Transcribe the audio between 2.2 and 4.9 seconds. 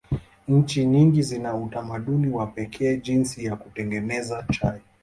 wa pekee jinsi ya kutengeneza chai.